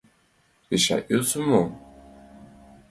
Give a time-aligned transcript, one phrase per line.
[0.67, 1.61] Пешак йӧсӧ мо?